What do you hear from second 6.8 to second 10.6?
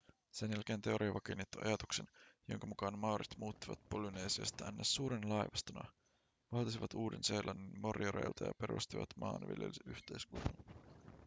uuden-seelannin morioreilta ja perustivat maanviljelysyhteiskunnan